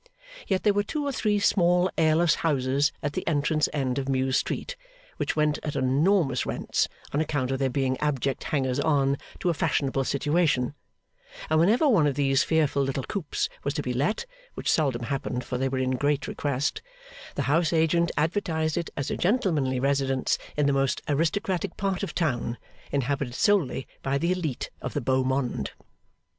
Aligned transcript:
Yet 0.47 0.63
there 0.63 0.73
were 0.73 0.81
two 0.81 1.05
or 1.05 1.11
three 1.11 1.37
small 1.37 1.87
airless 1.95 2.33
houses 2.41 2.91
at 3.03 3.13
the 3.13 3.27
entrance 3.27 3.69
end 3.71 3.99
of 3.99 4.09
Mews 4.09 4.35
Street, 4.35 4.75
which 5.17 5.35
went 5.35 5.59
at 5.61 5.75
enormous 5.75 6.43
rents 6.43 6.87
on 7.13 7.21
account 7.21 7.51
of 7.51 7.59
their 7.59 7.69
being 7.69 7.99
abject 7.99 8.45
hangers 8.45 8.79
on 8.79 9.19
to 9.41 9.51
a 9.51 9.53
fashionable 9.53 10.03
situation; 10.03 10.73
and 11.51 11.59
whenever 11.59 11.87
one 11.87 12.07
of 12.07 12.15
these 12.15 12.41
fearful 12.43 12.81
little 12.81 13.03
coops 13.03 13.47
was 13.63 13.75
to 13.75 13.83
be 13.83 13.93
let 13.93 14.25
(which 14.55 14.71
seldom 14.71 15.03
happened, 15.03 15.43
for 15.43 15.59
they 15.59 15.69
were 15.69 15.77
in 15.77 15.91
great 15.91 16.27
request), 16.27 16.81
the 17.35 17.43
house 17.43 17.71
agent 17.71 18.11
advertised 18.17 18.77
it 18.79 18.89
as 18.97 19.11
a 19.11 19.17
gentlemanly 19.17 19.79
residence 19.79 20.39
in 20.57 20.65
the 20.65 20.73
most 20.73 21.03
aristocratic 21.07 21.77
part 21.77 22.01
of 22.01 22.15
town, 22.15 22.57
inhabited 22.91 23.35
solely 23.35 23.87
by 24.01 24.17
the 24.17 24.31
elite 24.31 24.71
of 24.81 24.95
the 24.95 25.01
beau 25.01 25.23
monde. 25.23 25.73